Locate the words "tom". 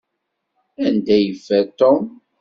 1.79-1.99